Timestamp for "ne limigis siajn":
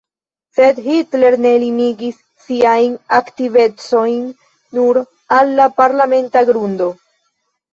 1.45-2.95